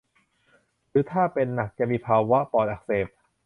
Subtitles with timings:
[0.89, 3.07] หรือถ้าเป็นหนักจะมีภาวะปอดอักเสบ